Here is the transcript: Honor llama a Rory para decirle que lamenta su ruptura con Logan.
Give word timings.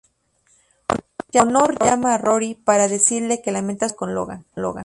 Honor 1.35 1.77
llama 1.77 2.15
a 2.15 2.17
Rory 2.17 2.55
para 2.55 2.87
decirle 2.87 3.43
que 3.43 3.51
lamenta 3.51 3.87
su 3.87 3.93
ruptura 3.97 4.43
con 4.55 4.61
Logan. 4.63 4.79